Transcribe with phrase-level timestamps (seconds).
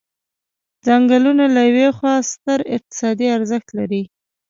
[0.85, 4.03] څنګلونه له یوې خوا ستر اقتصادي ارزښت لري.